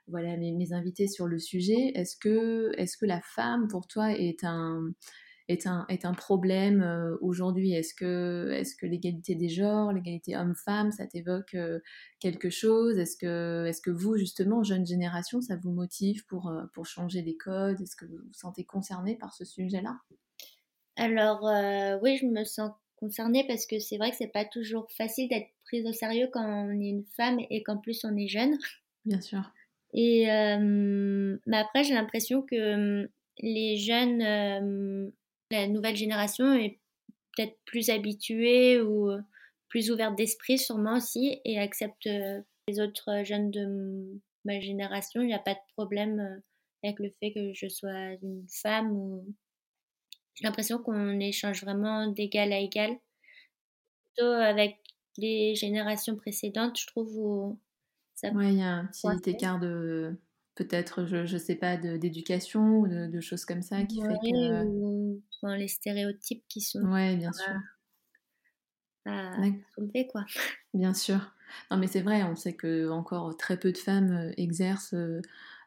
voilà, 0.07 0.38
mes, 0.38 0.53
mes, 0.53 0.72
invités 0.72 1.07
sur 1.07 1.27
le 1.27 1.38
sujet, 1.39 1.91
est-ce 1.96 2.15
que, 2.15 2.72
est 2.77 2.86
-ce 2.86 2.98
que 2.98 3.05
la 3.05 3.22
femme, 3.22 3.67
pour 3.67 3.88
toi, 3.88 4.13
est 4.13 4.43
un 4.43 4.93
est 5.48 5.66
un, 5.66 5.86
est 5.88 6.06
un 6.06 6.13
problème 6.13 6.82
euh, 6.82 7.18
aujourd'hui 7.22 7.74
Est-ce 7.74 7.94
que, 7.94 8.51
est 8.51 8.77
que 8.77 8.86
l'égalité 8.86 9.36
des 9.36 9.50
genres, 9.50 9.94
l'égalité 9.94 10.36
homme-femme, 10.36 10.92
ça 10.92 11.08
t'évoque 11.08 11.56
euh, 11.56 11.80
quelque 12.20 12.50
chose? 12.50 12.98
Est-ce 12.98 13.16
que, 13.16 13.66
est 13.66 13.82
que 13.82 13.92
vous, 13.92 14.18
justement, 14.18 14.63
jeune 14.63 14.86
génération, 14.86 15.42
ça 15.42 15.56
vous 15.56 15.72
motive 15.72 16.25
pour, 16.25 16.50
euh, 16.50 16.66
pour 16.74 16.86
changer 16.86 17.22
les 17.22 17.38
codes? 17.38 17.80
Est-ce 17.82 17.96
que 17.96 18.06
vous 18.06 18.18
vous 18.18 18.34
sentez 18.34 18.66
concerné 18.66 19.16
par 19.16 19.34
ce 19.34 19.46
sujet-là? 19.46 19.98
Alors, 20.98 21.44
oui, 22.01 22.18
je 22.18 22.25
me 22.25 22.44
sens 22.44 22.72
concernée 22.96 23.46
parce 23.48 23.68
que 23.68 23.77
c'est 23.77 23.98
vrai 23.98 24.10
que 24.10 24.18
c'est 24.18 24.32
pas 24.32 24.46
toujours 24.46 24.89
facile 24.92 25.30
d'être 25.30 25.48
prise 25.66 25.86
au 25.86 25.94
sérieux 25.94 26.27
quand 26.34 26.44
on 26.44 26.72
est 26.72 26.89
une 26.89 27.06
femme 27.06 27.38
et 27.51 27.62
qu'en 27.62 27.77
plus 27.77 28.04
on 28.04 28.18
est 28.18 28.27
jeune. 28.27 28.58
Bien 29.06 29.22
sûr. 29.22 29.44
Et 29.94 30.25
mais 30.25 31.58
après, 31.58 31.84
j'ai 31.84 31.94
l'impression 31.94 32.42
que 32.42 33.08
les 33.39 33.77
jeunes 33.77 35.12
la 35.51 35.68
nouvelle 35.68 35.96
génération 35.96 36.54
est 36.54 36.80
peut-être 37.36 37.58
plus 37.66 37.89
habituée 37.89 38.82
ou 38.82 39.12
euh, 39.12 39.22
plus 39.70 39.92
ouverte 39.92 40.16
d'esprit 40.16 40.58
sûrement 40.58 40.98
aussi 40.98 41.39
et 41.46 41.60
accepte 41.60 42.08
euh, 42.08 42.42
les 42.68 42.80
autres 42.80 43.24
jeunes 43.24 43.51
de 43.51 44.20
ma 44.46 44.60
génération. 44.60 45.22
Il 45.22 45.27
n'y 45.27 45.34
a 45.34 45.39
pas 45.39 45.54
de 45.54 45.74
problème 45.75 46.20
euh, 46.20 46.39
avec 46.84 47.00
le 47.00 47.10
fait 47.20 47.34
que 47.34 47.54
je 47.54 47.68
sois 47.68 48.13
une 48.22 48.46
femme 48.50 48.92
ou 48.92 49.25
j'ai 50.36 50.46
l'impression 50.46 50.77
qu'on 50.77 51.20
échange 51.20 51.63
vraiment 51.63 52.08
d'égal 52.08 52.54
à 52.54 52.60
égal. 52.60 52.96
Plutôt 54.16 54.32
avec 54.32 54.77
les 55.18 55.56
générations 55.56 56.16
précédentes, 56.16 56.80
je 56.80 56.86
trouve. 56.88 57.18
Où 57.18 57.60
ça... 58.13 58.30
Ouais, 58.32 58.54
il 58.54 58.60
y 58.60 58.62
a 58.62 58.75
un 58.75 58.86
petit 58.86 59.32
écart 59.32 59.60
de 59.60 60.16
peut-être, 60.57 61.05
je, 61.05 61.25
je 61.25 61.37
sais 61.37 61.55
pas, 61.55 61.77
d'éducation 61.77 62.79
ou 62.79 62.87
de, 62.87 63.21
choses 63.21 63.45
comme 63.45 63.61
ça 63.61 63.83
qui 63.83 64.01
fait 64.01 64.07
que. 64.07 64.65
Ou, 64.65 65.21
les 65.43 65.67
stéréotypes 65.67 66.43
qui 66.49 66.61
sont. 66.61 66.81
Ouais, 66.81 67.15
bien 67.15 67.31
sûr. 67.31 67.53
À, 69.05 69.31
soulever, 69.75 70.07
quoi. 70.07 70.25
Bien 70.73 70.93
sûr. 70.93 71.31
Non, 71.71 71.77
mais 71.77 71.87
c'est 71.87 72.01
vrai, 72.01 72.23
on 72.23 72.35
sait 72.35 72.53
que 72.53 72.89
encore 72.89 73.37
très 73.37 73.57
peu 73.57 73.71
de 73.71 73.77
femmes 73.77 74.11
euh, 74.11 74.33
exercent 74.35 74.93
euh, 74.95 75.21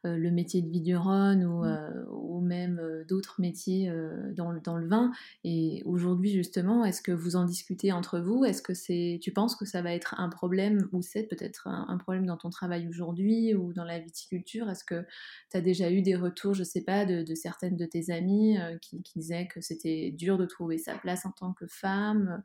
le 0.04 0.30
métier 0.30 0.62
de 0.62 0.69
vigneronne 0.69 1.45
ou, 1.45 1.64
mmh. 1.64 2.07
ou 2.11 2.40
même 2.40 3.04
d'autres 3.09 3.40
métiers 3.40 3.92
dans, 4.33 4.52
dans, 4.54 4.76
le 4.76 4.88
vin. 4.88 5.12
Et 5.45 5.83
aujourd'hui, 5.85 6.30
justement, 6.30 6.85
est-ce 6.85 7.02
que 7.02 7.12
vous 7.12 7.37
en 7.37 7.45
discutez 7.45 7.92
entre 7.92 8.21
vous? 8.21 8.45
Est-ce 8.45 8.62
que 8.62 8.75
c'est, 8.75 9.19
tu 9.23 9.33
penses 9.33 9.57
que 9.57 9.64
ça 9.64 9.83
va 9.83 9.92
être 9.92 10.14
un 10.19 10.28
problème 10.28 10.88
ou 10.92 11.02
c'est 11.02 11.25
peut-être 11.25 11.66
un, 11.69 11.99
problème 11.99 12.26
dans 12.26 12.37
ton 12.37 12.50
travail 12.50 12.88
aujourd'hui 12.88 13.54
ou 13.54 13.73
dans 13.73 13.85
la 13.85 13.99
viticulture? 13.99 14.71
Est-ce 14.71 14.85
que 14.85 15.04
tu 15.50 15.57
as 15.57 15.61
déjà 15.61 15.90
eu 15.90 16.02
des 16.02 16.16
retours, 16.16 16.54
je 16.54 16.64
sais 16.64 16.83
pas, 16.83 17.04
de, 17.04 17.23
de 17.23 17.35
certaines 17.35 17.76
de 17.76 17.85
tes 17.85 18.11
amies 18.11 18.57
qui, 18.80 19.02
qui 19.02 19.19
disaient 19.19 19.49
que 19.49 19.61
c'était 19.61 20.11
dur 20.11 20.38
de 20.38 20.47
trouver 20.47 20.78
sa 20.78 20.97
place 20.97 21.26
en 21.26 21.33
tant 21.33 21.52
que 21.52 21.66
femme? 21.66 22.42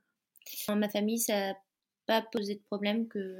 Dans 0.67 0.75
ma 0.75 0.89
famille, 0.89 1.19
ça 1.19 1.53
pas 2.05 2.21
posé 2.21 2.55
de 2.55 2.62
problème 2.62 3.07
que 3.07 3.35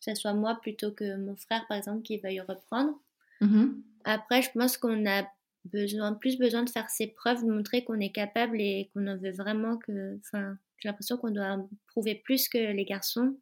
ce 0.00 0.14
soit 0.14 0.34
moi 0.34 0.58
plutôt 0.60 0.92
que 0.92 1.16
mon 1.16 1.36
frère, 1.36 1.66
par 1.68 1.76
exemple, 1.76 2.02
qui 2.02 2.18
veuille 2.18 2.40
reprendre. 2.40 3.00
Mmh 3.42 3.82
Après, 4.04 4.42
je 4.42 4.50
pense 4.52 4.76
qu'on 4.76 5.06
a 5.06 5.26
besoin, 5.64 6.14
plus 6.14 6.38
besoin 6.38 6.62
de 6.62 6.70
faire 6.70 6.88
ses 6.90 7.08
preuves, 7.08 7.44
de 7.44 7.50
montrer 7.50 7.84
qu'on 7.84 8.00
est 8.00 8.12
capable 8.12 8.60
et 8.60 8.90
qu'on 8.92 9.06
en 9.06 9.16
veut 9.16 9.32
vraiment 9.32 9.76
que. 9.78 10.18
Enfin, 10.18 10.56
j'ai 10.78 10.88
l'impression 10.88 11.16
qu'on 11.16 11.30
doit 11.30 11.64
prouver 11.88 12.16
plus 12.16 12.48
que 12.48 12.58
les 12.58 12.84
garçons. 12.84 13.36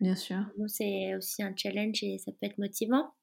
Bien 0.00 0.14
sûr. 0.14 0.38
c'est 0.66 1.14
aussi 1.14 1.42
un 1.42 1.54
challenge 1.56 2.02
et 2.02 2.18
ça 2.18 2.30
peut 2.32 2.46
être 2.46 2.58
motivant. 2.58 3.14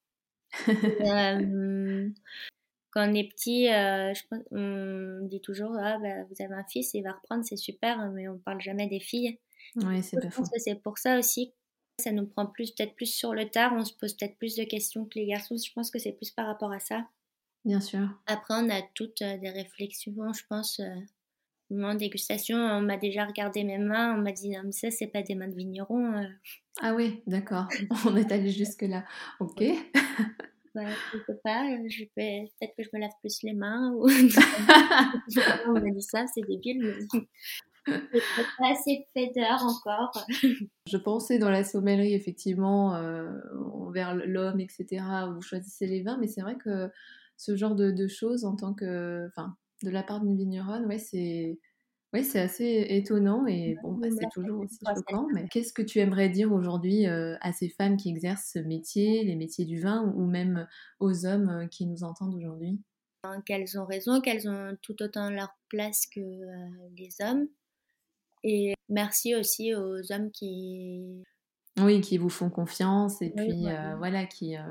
euh, 0.67 2.09
quand 2.91 3.09
on 3.09 3.13
est 3.13 3.29
petit, 3.29 3.69
euh, 3.69 4.13
je 4.13 4.21
pense, 4.29 4.43
on 4.51 5.27
dit 5.27 5.41
toujours 5.41 5.75
ah, 5.79 5.97
bah, 5.99 6.23
vous 6.23 6.43
avez 6.43 6.53
un 6.53 6.63
fils, 6.63 6.93
il 6.93 7.03
va 7.03 7.13
reprendre, 7.13 7.43
c'est 7.43 7.57
super, 7.57 8.11
mais 8.11 8.27
on 8.27 8.37
parle 8.37 8.61
jamais 8.61 8.87
des 8.87 8.99
filles. 8.99 9.39
Oui, 9.77 10.03
c'est 10.03 10.17
Je 10.21 10.35
pense 10.35 10.49
que 10.49 10.59
c'est 10.59 10.81
pour 10.81 10.97
ça 10.97 11.17
aussi. 11.17 11.53
Ça 11.99 12.11
nous 12.11 12.25
prend 12.25 12.47
plus, 12.47 12.71
peut-être 12.71 12.95
plus 12.95 13.13
sur 13.13 13.33
le 13.33 13.49
tard. 13.49 13.73
On 13.73 13.85
se 13.85 13.93
pose 13.93 14.15
peut-être 14.15 14.37
plus 14.37 14.55
de 14.55 14.63
questions 14.63 15.05
que 15.05 15.19
les 15.19 15.27
garçons. 15.27 15.55
Je 15.57 15.71
pense 15.73 15.91
que 15.91 15.99
c'est 15.99 16.11
plus 16.13 16.31
par 16.31 16.47
rapport 16.47 16.71
à 16.71 16.79
ça. 16.79 17.07
Bien 17.65 17.79
sûr. 17.79 18.09
Après, 18.25 18.55
on 18.55 18.69
a 18.69 18.81
toutes 18.93 19.21
euh, 19.21 19.37
des 19.37 19.49
réflexions, 19.49 20.33
je 20.33 20.43
pense. 20.49 20.79
Euh, 20.79 20.95
en 21.81 21.95
dégustation, 21.95 22.57
on 22.57 22.81
m'a 22.81 22.97
déjà 22.97 23.25
regardé 23.25 23.63
mes 23.63 23.77
mains. 23.77 24.15
On 24.17 24.21
m'a 24.21 24.31
dit, 24.31 24.49
non, 24.49 24.61
mais 24.65 24.71
ça, 24.71 24.91
c'est 24.91 25.07
pas 25.07 25.21
des 25.21 25.35
mains 25.35 25.47
de 25.47 25.55
vigneron. 25.55 26.17
Euh. 26.17 26.27
Ah 26.81 26.93
oui, 26.93 27.21
d'accord. 27.25 27.67
on 28.05 28.15
est 28.17 28.31
allé 28.31 28.49
jusque-là. 28.49 29.05
Ok. 29.39 29.61
Je 30.75 31.17
sais 31.27 31.39
pas, 31.43 31.67
je 31.87 32.03
peut-être 32.15 32.75
que 32.75 32.81
je 32.83 32.89
me 32.93 32.99
lave 32.99 33.11
plus 33.19 33.43
les 33.43 33.53
mains. 33.53 33.91
Ou... 33.91 34.09
on 35.67 35.71
m'a 35.73 35.91
dit 35.91 36.01
ça, 36.01 36.25
c'est 36.33 36.41
débile. 36.41 36.79
Mais 37.13 37.19
pas 37.85 38.71
assez 38.71 39.07
d'heures 39.35 39.63
encore. 39.63 40.25
Je 40.87 40.97
pensais 40.97 41.39
dans 41.39 41.49
la 41.49 41.63
sommellerie, 41.63 42.13
effectivement, 42.13 42.95
euh, 42.95 43.31
envers 43.73 44.15
l'homme, 44.15 44.59
etc., 44.59 45.03
où 45.29 45.35
vous 45.35 45.41
choisissez 45.41 45.87
les 45.87 46.03
vins, 46.03 46.17
mais 46.19 46.27
c'est 46.27 46.41
vrai 46.41 46.57
que 46.57 46.89
ce 47.37 47.55
genre 47.55 47.75
de, 47.75 48.07
choses, 48.07 48.45
en 48.45 48.55
tant 48.55 48.73
que. 48.73 49.27
Enfin, 49.27 49.55
de 49.83 49.89
la 49.89 50.03
part 50.03 50.21
d'une 50.21 50.37
vigneronne, 50.37 50.85
ouais, 50.85 50.99
c'est. 50.99 51.59
Oui, 52.13 52.23
c'est 52.23 52.39
assez 52.39 52.85
étonnant 52.89 53.47
et 53.47 53.75
bon, 53.81 53.93
bah, 53.93 54.07
c'est 54.11 54.29
toujours 54.31 54.59
aussi 54.59 54.77
choquant. 54.85 55.25
Mais 55.33 55.47
qu'est-ce 55.47 55.73
que 55.73 55.81
tu 55.81 55.97
aimerais 55.97 56.29
dire 56.29 56.53
aujourd'hui 56.53 57.07
euh, 57.07 57.35
à 57.41 57.53
ces 57.53 57.69
femmes 57.69 57.97
qui 57.97 58.09
exercent 58.09 58.51
ce 58.53 58.59
métier, 58.59 59.23
les 59.23 59.35
métiers 59.35 59.65
du 59.65 59.81
vin, 59.81 60.13
ou 60.15 60.27
même 60.27 60.67
aux 60.99 61.25
hommes 61.25 61.49
euh, 61.49 61.65
qui 61.65 61.87
nous 61.87 62.03
entendent 62.03 62.35
aujourd'hui? 62.35 62.79
Qu'elles 63.47 63.79
ont 63.79 63.85
raison, 63.85 64.21
qu'elles 64.21 64.47
ont 64.47 64.77
tout 64.83 65.01
autant 65.01 65.31
leur 65.31 65.57
place 65.69 66.05
que 66.13 66.19
les 66.95 67.09
hommes, 67.21 67.47
et 68.43 68.73
merci 68.89 69.35
aussi 69.35 69.73
aux 69.75 70.11
hommes 70.11 70.31
qui... 70.31 71.23
Oui, 71.79 72.01
qui 72.01 72.17
vous 72.17 72.29
font 72.29 72.49
confiance 72.49 73.21
et 73.21 73.31
puis 73.31 73.67
euh, 73.67 73.95
voilà, 73.97 74.25
qui, 74.25 74.55
euh, 74.55 74.61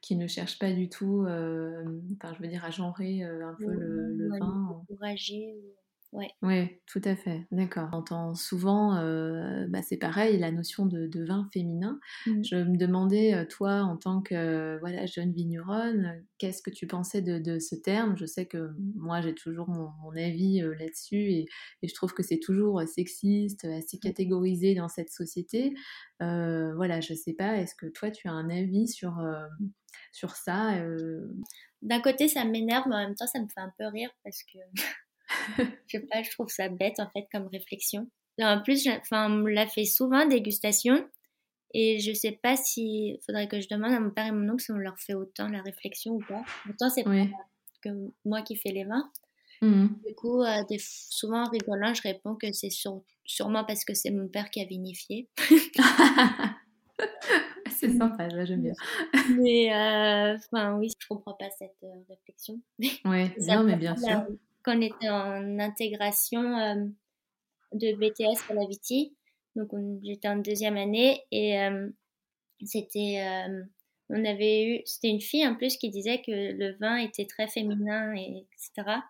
qui 0.00 0.16
ne 0.16 0.26
cherchent 0.26 0.58
pas 0.58 0.72
du 0.72 0.88
tout, 0.88 1.24
euh, 1.24 1.84
enfin, 2.16 2.34
je 2.34 2.42
veux 2.42 2.48
dire, 2.48 2.64
à 2.64 2.70
genrer 2.70 3.22
un 3.22 3.54
peu 3.58 3.70
le, 3.70 4.14
le 4.16 4.28
vin. 4.40 4.82
Encourager. 4.90 5.54
Ouais. 6.12 6.28
Oui, 6.42 6.68
tout 6.86 7.00
à 7.04 7.16
fait, 7.16 7.46
d'accord. 7.52 7.88
On 7.92 7.96
entend 7.96 8.34
souvent, 8.34 8.96
euh, 8.96 9.66
bah, 9.70 9.80
c'est 9.80 9.96
pareil, 9.96 10.38
la 10.38 10.52
notion 10.52 10.84
de, 10.84 11.08
vin 11.24 11.48
féminin. 11.54 11.98
Mmh. 12.26 12.44
Je 12.44 12.56
me 12.56 12.76
demandais, 12.76 13.32
euh, 13.32 13.46
toi, 13.46 13.80
en 13.80 13.96
tant 13.96 14.20
que 14.20 14.78
voilà, 14.80 15.06
jeune 15.06 15.32
vigneronne, 15.32 16.22
qu'est-ce 16.36 16.60
que 16.60 16.68
tu 16.68 16.86
pensais 16.86 17.22
de, 17.22 17.58
ce 17.58 17.74
terme? 17.76 18.14
Je 18.18 18.26
sais 18.26 18.44
que 18.44 18.72
moi, 18.94 19.22
j'ai 19.22 19.34
toujours 19.34 19.70
mon, 19.70 19.90
avis 20.14 20.60
euh, 20.60 20.74
là-dessus 20.74 21.32
et, 21.32 21.46
je 21.82 21.94
trouve 21.94 22.12
que 22.12 22.22
c'est 22.22 22.40
toujours 22.40 22.82
sexiste, 22.86 23.64
assez 23.64 23.96
mmh. 23.96 24.00
catégorisé 24.00 24.74
dans 24.74 24.88
cette 24.88 25.08
société. 25.08 25.72
voilà, 26.20 27.00
je 27.00 27.14
sais 27.14 27.32
pas, 27.32 27.56
est-ce 27.56 27.74
que 27.74 27.86
toi, 27.86 28.10
tu 28.10 28.28
as 28.28 28.32
un 28.32 28.50
avis 28.50 28.86
sur, 28.86 29.14
sur 30.12 30.36
ça 30.36 30.74
D'un 31.80 32.00
côté, 32.00 32.28
ça 32.28 32.44
m'énerve, 32.44 32.84
mais 32.86 32.96
en 32.96 32.98
même 32.98 33.14
temps, 33.14 33.26
ça 33.26 33.40
me 33.40 33.48
fait 33.48 33.60
un 33.60 33.72
peu 33.78 33.86
rire 33.86 34.10
parce 34.22 34.42
que 34.42 34.58
je 35.58 35.98
sais 35.98 36.00
pas, 36.00 36.22
je 36.22 36.30
trouve 36.30 36.48
ça 36.48 36.68
bête 36.68 36.98
en 36.98 37.08
fait 37.10 37.26
comme 37.32 37.48
réflexion. 37.48 38.08
En 38.40 38.62
plus, 38.62 38.88
enfin, 38.88 39.30
on 39.30 39.46
l'a 39.46 39.66
fait 39.66 39.84
souvent 39.84 40.26
dégustation 40.26 41.06
et 41.74 42.00
je 42.00 42.12
sais 42.12 42.38
pas 42.42 42.56
si 42.56 43.18
faudrait 43.24 43.48
que 43.48 43.60
je 43.60 43.68
demande 43.68 43.92
à 43.92 44.00
mon 44.00 44.10
père 44.10 44.26
et 44.26 44.32
mon 44.32 44.52
oncle 44.52 44.62
si 44.62 44.72
on 44.72 44.76
leur 44.76 44.98
fait 44.98 45.14
autant 45.14 45.48
la 45.48 45.62
réflexion 45.62 46.14
ou 46.14 46.20
pas. 46.20 46.42
Pourtant, 46.66 46.90
c'est 46.90 47.04
pas 47.04 47.26
que 47.82 47.90
moi 48.24 48.42
qui 48.42 48.56
fais 48.56 48.70
les 48.70 48.84
vins. 48.84 49.10
Mmh. 49.60 49.86
Du 50.06 50.14
coup, 50.14 50.42
euh, 50.42 50.62
souvent 50.78 51.44
en 51.44 51.50
rigolant, 51.50 51.94
je 51.94 52.02
réponds 52.02 52.34
que 52.34 52.52
c'est 52.52 52.70
sûrement 53.24 53.64
parce 53.64 53.84
que 53.84 53.94
c'est 53.94 54.10
mon 54.10 54.28
père 54.28 54.50
qui 54.50 54.60
a 54.60 54.64
vinifié. 54.64 55.28
c'est 57.70 57.96
sympa, 57.96 58.28
j'aime 58.44 58.62
bien. 58.62 58.74
Mais 59.38 59.72
euh, 59.72 60.36
enfin, 60.36 60.76
oui, 60.78 60.88
je 61.00 61.06
comprends 61.06 61.34
pas 61.34 61.48
cette 61.58 61.76
euh, 61.84 61.94
réflexion. 62.08 62.60
Oui, 62.80 63.30
non, 63.46 63.62
mais 63.64 63.76
bien 63.76 63.96
sûr 63.96 64.26
quand 64.62 64.76
on 64.76 64.80
était 64.80 65.10
en 65.10 65.58
intégration 65.58 66.58
euh, 66.58 66.86
de 67.72 67.94
BTS 67.96 68.50
à 68.50 68.54
la 68.54 68.66
Viti. 68.66 69.16
Donc 69.56 69.70
j'étais 70.02 70.28
en 70.28 70.36
deuxième 70.36 70.76
année 70.76 71.22
et 71.30 71.60
euh, 71.60 71.90
c'était 72.64 73.22
euh, 73.22 73.62
on 74.08 74.24
avait 74.24 74.64
eu 74.64 74.82
c'était 74.86 75.08
une 75.08 75.20
fille 75.20 75.46
en 75.46 75.54
plus 75.56 75.76
qui 75.76 75.90
disait 75.90 76.22
que 76.22 76.30
le 76.30 76.76
vin 76.78 76.96
était 76.96 77.26
très 77.26 77.48
féminin 77.48 78.14
et 78.14 78.46
etc. 78.54 79.00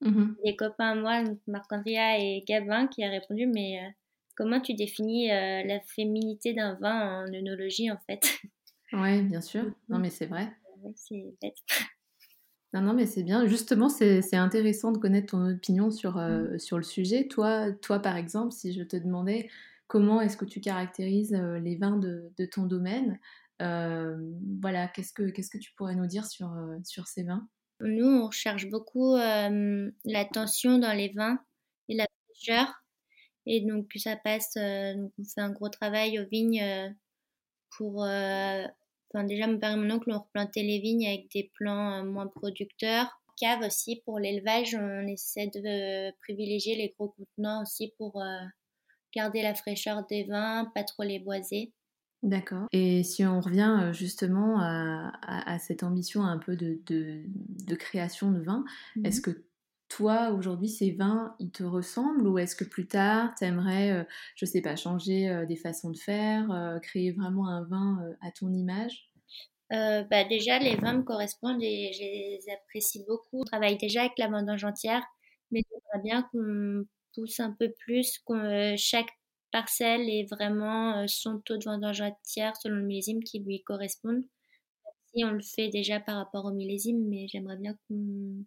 Mmh 0.00 0.34
Les 0.44 0.56
copains 0.56 0.96
moi 0.96 1.22
Marc-Andrea 1.46 2.18
et 2.18 2.42
Gabin 2.48 2.88
qui 2.88 3.04
a 3.04 3.10
répondu 3.10 3.46
mais 3.46 3.78
comment 4.34 4.60
tu 4.60 4.74
définis 4.74 5.28
la 5.28 5.80
féminité 5.80 6.52
d'un 6.52 6.74
vin 6.74 7.24
en 7.24 7.32
œnologie 7.32 7.90
en 7.90 7.98
fait? 8.06 8.24
Oui, 8.92 9.22
bien 9.22 9.40
sûr. 9.40 9.64
Non 9.88 9.98
mais 9.98 10.10
c'est 10.10 10.26
vrai. 10.26 10.48
c'est 10.96 11.32
bête. 11.40 11.58
Non, 12.74 12.80
non, 12.80 12.94
mais 12.94 13.04
c'est 13.04 13.22
bien. 13.22 13.46
Justement, 13.46 13.90
c'est 13.90 14.34
intéressant 14.34 14.92
de 14.92 14.98
connaître 14.98 15.32
ton 15.32 15.46
opinion 15.46 15.90
sur, 15.90 16.16
euh, 16.16 16.54
mmh. 16.54 16.58
sur 16.58 16.78
le 16.78 16.82
sujet. 16.82 17.28
Toi, 17.28 17.70
toi, 17.72 17.98
par 18.00 18.16
exemple, 18.16 18.52
si 18.52 18.72
je 18.72 18.82
te 18.82 18.96
demandais 18.96 19.50
comment 19.88 20.22
est-ce 20.22 20.38
que 20.38 20.46
tu 20.46 20.60
caractérises 20.60 21.34
euh, 21.34 21.58
les 21.58 21.76
vins 21.76 21.98
de, 21.98 22.32
de 22.38 22.46
ton 22.46 22.64
domaine, 22.64 23.18
euh, 23.60 24.16
voilà, 24.62 24.88
qu'est-ce 24.88 25.12
que 25.12 25.58
tu 25.58 25.72
pourrais 25.76 25.94
nous 25.94 26.06
dire 26.06 26.24
sur, 26.24 26.50
sur 26.82 27.06
ces 27.08 27.24
vins? 27.24 27.46
Nous, 27.80 28.06
on 28.06 28.26
recherche 28.26 28.68
beaucoup 28.70 29.16
la 29.16 30.24
tension 30.32 30.78
dans 30.78 30.96
les 30.96 31.10
vins 31.10 31.38
et 31.88 31.94
la 31.94 32.06
fraîcheur. 32.24 32.72
Et 33.44 33.60
donc, 33.60 33.90
ça 33.96 34.16
passe, 34.16 34.54
donc 34.54 35.12
on 35.18 35.24
fait 35.24 35.40
un 35.42 35.50
gros 35.50 35.68
travail 35.68 36.18
aux 36.18 36.26
vignes 36.26 36.96
pour 37.76 38.06
Enfin, 39.12 39.24
déjà, 39.24 39.46
mon 39.46 39.58
père 39.58 39.72
et 39.72 39.76
mon 39.76 39.90
oncle 39.90 40.10
ont 40.10 40.20
replanté 40.20 40.62
les 40.62 40.78
vignes 40.80 41.06
avec 41.06 41.30
des 41.34 41.50
plants 41.54 42.00
euh, 42.00 42.04
moins 42.04 42.28
producteurs. 42.28 43.20
Cave 43.38 43.60
aussi, 43.66 44.02
pour 44.04 44.18
l'élevage, 44.18 44.74
on 44.74 45.06
essaie 45.06 45.48
de 45.48 46.08
euh, 46.08 46.12
privilégier 46.22 46.76
les 46.76 46.94
gros 46.98 47.08
contenants 47.10 47.62
aussi 47.62 47.92
pour 47.98 48.22
euh, 48.22 48.38
garder 49.14 49.42
la 49.42 49.54
fraîcheur 49.54 50.06
des 50.08 50.24
vins, 50.24 50.70
pas 50.74 50.84
trop 50.84 51.02
les 51.02 51.18
boiser. 51.18 51.72
D'accord. 52.22 52.66
Et 52.72 53.02
si 53.02 53.26
on 53.26 53.40
revient 53.40 53.90
justement 53.92 54.60
à, 54.60 55.58
cette 55.58 55.82
ambition 55.82 56.22
un 56.22 56.38
peu 56.38 56.54
de, 56.54 56.80
de, 56.86 57.74
création 57.74 58.30
de 58.30 58.40
vin, 58.40 58.64
mmh 58.94 59.06
est-ce 59.06 59.20
que 59.20 59.44
toi, 59.96 60.30
aujourd'hui, 60.30 60.68
ces 60.68 60.92
vins, 60.92 61.34
ils 61.38 61.50
te 61.50 61.62
ressemblent 61.62 62.26
ou 62.26 62.38
est-ce 62.38 62.56
que 62.56 62.64
plus 62.64 62.86
tard, 62.88 63.34
tu 63.36 63.44
aimerais, 63.44 64.06
je 64.36 64.44
sais 64.46 64.62
pas, 64.62 64.76
changer 64.76 65.44
des 65.48 65.56
façons 65.56 65.90
de 65.90 65.96
faire, 65.98 66.78
créer 66.82 67.12
vraiment 67.12 67.48
un 67.48 67.64
vin 67.64 67.98
à 68.20 68.30
ton 68.30 68.52
image? 68.52 69.12
Bah 69.70 70.24
déjà, 70.24 70.58
les 70.58 70.76
vins 70.76 70.94
me 70.98 71.02
correspondent 71.02 71.62
et 71.62 71.92
je 71.94 72.00
les 72.02 72.40
apprécie 72.52 73.04
beaucoup. 73.06 73.40
On 73.40 73.44
travaille 73.44 73.78
déjà 73.78 74.00
avec 74.02 74.18
la 74.18 74.28
vendange 74.28 74.64
entière, 74.64 75.02
mais 75.50 75.62
j'aimerais 75.70 76.02
bien 76.04 76.22
qu'on 76.30 76.84
pousse 77.14 77.40
un 77.40 77.52
peu 77.58 77.72
plus, 77.78 78.18
qu'on 78.18 78.74
chaque 78.76 79.08
parcelle 79.50 80.08
et 80.08 80.26
vraiment 80.30 81.06
son 81.08 81.40
taux 81.40 81.56
de 81.56 81.64
vendange 81.64 82.02
tiers 82.22 82.56
selon 82.56 82.76
le 82.76 82.82
millésime 82.84 83.22
qui 83.24 83.40
lui 83.40 83.62
correspond. 83.62 84.24
Si 85.14 85.24
on 85.24 85.30
le 85.32 85.42
fait 85.42 85.68
déjà 85.68 86.00
par 86.00 86.16
rapport 86.16 86.46
au 86.46 86.52
millésime, 86.52 87.08
mais 87.08 87.28
j'aimerais 87.28 87.56
bien 87.58 87.76
qu'on 87.88 88.44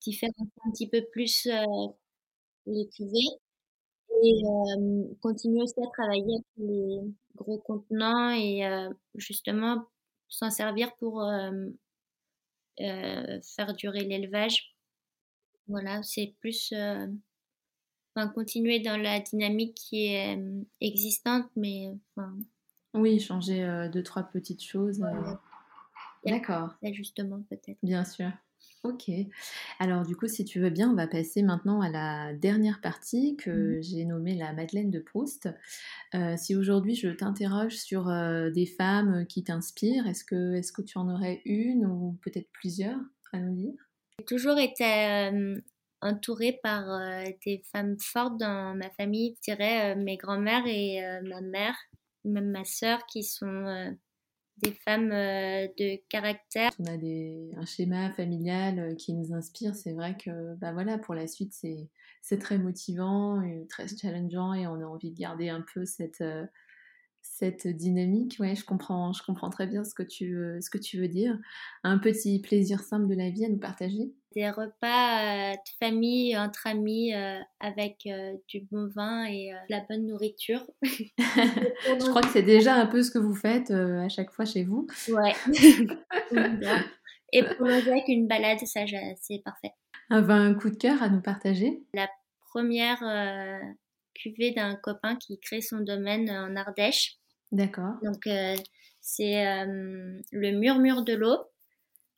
différencie 0.00 0.48
un 0.66 0.70
petit 0.70 0.88
peu 0.88 1.04
plus 1.12 1.48
les 2.66 2.88
cuvées 2.88 3.38
et 4.22 4.42
continuer 5.20 5.62
aussi 5.62 5.80
à 5.80 5.90
travailler 5.92 6.34
avec 6.34 6.46
les 6.56 7.00
gros 7.36 7.58
contenants 7.58 8.30
et 8.30 8.62
justement 9.14 9.86
s'en 10.28 10.50
servir 10.50 10.94
pour 10.96 11.22
faire 12.78 13.74
durer 13.76 14.04
l'élevage. 14.04 14.74
Voilà, 15.68 16.02
c'est 16.02 16.34
plus 16.40 16.72
enfin, 18.14 18.28
continuer 18.34 18.80
dans 18.80 18.96
la 18.96 19.20
dynamique 19.20 19.74
qui 19.74 20.06
est 20.06 20.38
existante, 20.80 21.46
mais 21.56 21.94
enfin, 22.16 22.36
oui, 22.94 23.20
changer 23.20 23.88
deux 23.92 24.02
trois 24.02 24.22
petites 24.24 24.62
choses. 24.62 25.04
D'accord. 26.24 26.70
Justement, 26.82 27.42
peut-être. 27.48 27.78
Bien 27.82 28.04
sûr. 28.04 28.30
Ok. 28.84 29.10
Alors 29.80 30.06
du 30.06 30.14
coup, 30.14 30.28
si 30.28 30.44
tu 30.44 30.60
veux 30.60 30.70
bien, 30.70 30.90
on 30.90 30.94
va 30.94 31.08
passer 31.08 31.42
maintenant 31.42 31.80
à 31.80 31.90
la 31.90 32.32
dernière 32.34 32.80
partie 32.80 33.36
que 33.36 33.78
mmh. 33.78 33.82
j'ai 33.82 34.04
nommée 34.04 34.36
la 34.36 34.52
Madeleine 34.52 34.90
de 34.90 35.00
Proust. 35.00 35.48
Euh, 36.14 36.36
si 36.36 36.54
aujourd'hui 36.54 36.94
je 36.94 37.08
t'interroge 37.08 37.76
sur 37.76 38.08
euh, 38.08 38.50
des 38.50 38.66
femmes 38.66 39.26
qui 39.26 39.42
t'inspirent, 39.42 40.06
est-ce 40.06 40.24
que, 40.24 40.54
est 40.54 40.72
que 40.72 40.82
tu 40.82 40.96
en 40.96 41.08
aurais 41.12 41.42
une 41.44 41.86
ou 41.86 42.18
peut-être 42.22 42.48
plusieurs 42.52 42.98
à 43.32 43.40
nous 43.40 43.54
dire? 43.54 43.74
J'ai 44.18 44.24
toujours 44.24 44.58
été 44.58 45.30
entourée 46.00 46.58
par 46.62 46.86
des 47.44 47.62
femmes 47.72 47.96
fortes 48.00 48.38
dans 48.38 48.74
ma 48.76 48.90
famille, 48.90 49.34
je 49.36 49.52
dirais 49.52 49.96
mes 49.96 50.16
grands-mères 50.16 50.66
et 50.66 51.00
ma 51.22 51.40
mère, 51.40 51.76
même 52.24 52.50
ma 52.50 52.64
sœur, 52.64 53.04
qui 53.06 53.22
sont 53.22 53.96
des 54.62 54.72
femmes 54.72 55.12
euh, 55.12 55.66
de 55.78 56.00
caractère. 56.08 56.70
On 56.78 56.86
a 56.86 56.96
des, 56.96 57.50
un 57.56 57.64
schéma 57.64 58.12
familial 58.12 58.78
euh, 58.78 58.94
qui 58.94 59.14
nous 59.14 59.34
inspire. 59.34 59.74
C'est 59.74 59.92
vrai 59.92 60.16
que 60.16 60.54
bah 60.56 60.72
voilà, 60.72 60.98
pour 60.98 61.14
la 61.14 61.26
suite, 61.26 61.52
c'est, 61.52 62.38
très 62.38 62.58
motivant, 62.58 63.42
et 63.42 63.66
très 63.68 63.88
challengeant 63.88 64.52
et 64.52 64.66
on 64.66 64.80
a 64.80 64.84
envie 64.84 65.10
de 65.10 65.18
garder 65.18 65.48
un 65.48 65.64
peu 65.74 65.84
cette, 65.84 66.20
euh, 66.20 66.44
cette 67.22 67.66
dynamique. 67.66 68.36
Ouais, 68.40 68.54
je 68.54 68.64
comprends, 68.64 69.12
je 69.12 69.22
comprends 69.22 69.50
très 69.50 69.66
bien 69.66 69.84
ce 69.84 69.94
que, 69.94 70.02
tu, 70.02 70.36
ce 70.60 70.70
que 70.70 70.78
tu 70.78 71.00
veux 71.00 71.08
dire. 71.08 71.38
Un 71.84 71.98
petit 71.98 72.40
plaisir 72.40 72.80
simple 72.80 73.06
de 73.06 73.14
la 73.14 73.30
vie 73.30 73.44
à 73.44 73.48
nous 73.48 73.58
partager 73.58 74.12
des 74.34 74.50
repas 74.50 75.54
de 75.54 75.70
famille 75.80 76.36
entre 76.36 76.66
amis 76.66 77.12
avec 77.60 78.08
du 78.48 78.60
bon 78.70 78.88
vin 78.94 79.24
et 79.24 79.50
de 79.68 79.74
la 79.74 79.80
bonne 79.88 80.06
nourriture. 80.06 80.64
je 80.82 82.08
crois 82.08 82.22
que 82.22 82.28
c'est 82.28 82.42
déjà 82.42 82.74
un 82.74 82.86
peu 82.86 83.02
ce 83.02 83.10
que 83.10 83.18
vous 83.18 83.34
faites 83.34 83.70
à 83.70 84.08
chaque 84.08 84.30
fois 84.30 84.44
chez 84.44 84.64
vous. 84.64 84.86
Ouais. 85.08 85.34
et 87.32 87.42
prolonger 87.42 87.90
avec 87.90 88.08
une 88.08 88.28
balade, 88.28 88.58
ça 88.60 88.80
c'est 89.20 89.42
parfait. 89.44 89.72
Un 90.10 90.28
un 90.28 90.54
coup 90.54 90.70
de 90.70 90.76
cœur 90.76 91.02
à 91.02 91.08
nous 91.08 91.20
partager 91.20 91.82
La 91.92 92.08
première 92.52 93.02
cuvée 94.20 94.50
d'un 94.52 94.76
copain 94.76 95.16
qui 95.16 95.38
crée 95.40 95.60
son 95.60 95.80
domaine 95.80 96.30
en 96.30 96.56
Ardèche. 96.56 97.18
D'accord. 97.52 97.94
Donc 98.02 98.28
c'est 99.00 99.64
le 99.64 100.50
murmure 100.52 101.04
de 101.04 101.14
l'eau. 101.14 101.38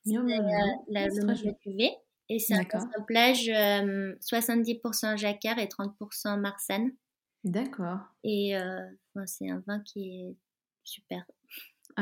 Murmure 0.06 0.42
la, 0.88 1.06
le 1.06 1.20
nom 1.20 1.32
de 1.32 1.52
cuvée. 1.62 1.92
Et 2.28 2.38
c'est 2.38 2.54
un 2.54 2.64
assemblage 2.72 3.48
70% 3.48 5.16
jacquard 5.16 5.58
et 5.58 5.66
30% 5.66 6.40
marsanne. 6.40 6.92
D'accord. 7.44 7.98
Et 8.24 8.54
c'est 9.26 9.50
un 9.50 9.62
vin 9.66 9.80
qui 9.80 10.08
est 10.08 10.36
super. 10.84 11.24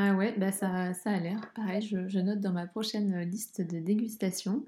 Ah 0.01 0.13
ouais, 0.13 0.33
bah 0.37 0.53
ça, 0.53 0.93
ça 0.93 1.11
a 1.11 1.19
l'air. 1.19 1.51
Pareil, 1.53 1.81
je, 1.81 2.19
note 2.19 2.39
dans 2.39 2.53
ma 2.53 2.65
prochaine 2.65 3.19
liste 3.23 3.59
de 3.59 3.79
dégustation. 3.79 4.63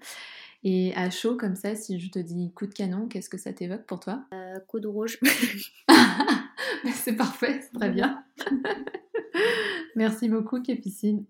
Et 0.66 0.94
à 0.96 1.10
chaud 1.10 1.38
comme 1.38 1.56
ça, 1.56 1.74
si 1.74 2.02
je 2.02 2.10
te 2.10 2.20
dis 2.20 2.52
coup 2.52 2.68
de 2.68 2.74
canon, 2.74 3.08
qu'est-ce 3.08 3.30
que 3.30 3.38
ça 3.38 3.54
t'évoque 3.54 3.86
pour 3.86 4.02
toi? 4.02 4.26
Euh, 4.34 4.60
Coup 4.68 4.82
de 4.82 4.90
rouge. 4.90 5.20
Bah, 5.88 6.90
c'est 6.94 7.16
parfait, 7.16 7.62
c'est 7.62 7.80
très 7.80 7.92
bien. 7.92 8.26
Merci 9.96 10.28
beaucoup 10.28 10.62
Capucine. 10.62 11.26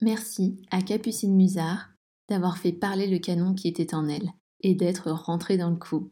Merci 0.00 0.60
à 0.72 0.82
Capucine 0.82 1.36
Musard 1.36 1.90
d'avoir 2.28 2.58
fait 2.58 2.72
parler 2.72 3.06
le 3.06 3.18
canon 3.18 3.54
qui 3.54 3.68
était 3.68 3.94
en 3.94 4.08
elle 4.08 4.32
et 4.62 4.74
d'être 4.74 5.12
rentré 5.12 5.56
dans 5.56 5.70
le 5.70 5.76
coup. 5.76 6.10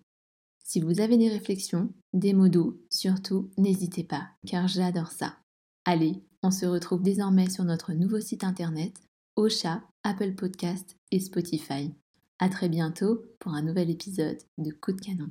Si 0.62 0.80
vous 0.80 1.00
avez 1.00 1.16
des 1.16 1.28
réflexions, 1.28 1.92
des 2.12 2.34
mots 2.34 2.48
doux, 2.48 2.80
surtout 2.88 3.50
n'hésitez 3.56 4.04
pas, 4.04 4.28
car 4.46 4.68
j'adore 4.68 5.10
ça. 5.10 5.38
Allez, 5.84 6.22
on 6.42 6.50
se 6.50 6.66
retrouve 6.66 7.02
désormais 7.02 7.50
sur 7.50 7.64
notre 7.64 7.92
nouveau 7.92 8.20
site 8.20 8.44
internet, 8.44 8.94
Ocha, 9.36 9.82
Apple 10.04 10.34
Podcast 10.34 10.96
et 11.10 11.20
Spotify. 11.20 11.92
À 12.38 12.48
très 12.48 12.68
bientôt 12.68 13.24
pour 13.40 13.52
un 13.54 13.62
nouvel 13.62 13.90
épisode 13.90 14.38
de 14.58 14.70
Coup 14.70 14.92
de 14.92 15.00
canon. 15.00 15.30